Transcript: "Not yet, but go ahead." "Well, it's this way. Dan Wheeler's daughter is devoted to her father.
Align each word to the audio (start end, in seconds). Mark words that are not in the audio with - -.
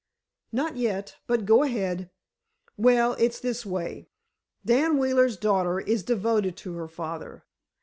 "Not 0.51 0.77
yet, 0.77 1.17
but 1.27 1.45
go 1.45 1.61
ahead." 1.61 2.09
"Well, 2.75 3.13
it's 3.19 3.39
this 3.39 3.67
way. 3.67 4.09
Dan 4.65 4.97
Wheeler's 4.97 5.37
daughter 5.37 5.79
is 5.79 6.01
devoted 6.01 6.57
to 6.57 6.73
her 6.73 6.87
father. 6.87 7.45